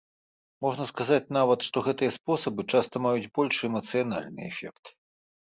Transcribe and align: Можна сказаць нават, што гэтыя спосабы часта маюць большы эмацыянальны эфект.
Можна 0.65 0.87
сказаць 0.91 1.33
нават, 1.37 1.59
што 1.67 1.83
гэтыя 1.89 2.15
спосабы 2.17 2.65
часта 2.71 2.95
маюць 3.05 3.29
большы 3.37 3.61
эмацыянальны 3.71 4.41
эфект. 4.51 4.83